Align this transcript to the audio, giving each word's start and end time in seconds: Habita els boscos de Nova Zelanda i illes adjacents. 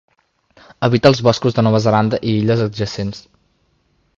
Habita 0.87 1.11
els 1.13 1.21
boscos 1.27 1.57
de 1.59 1.65
Nova 1.67 1.81
Zelanda 1.85 2.21
i 2.31 2.33
illes 2.41 2.65
adjacents. 2.67 3.21